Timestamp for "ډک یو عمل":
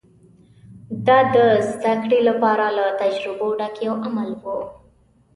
3.59-4.29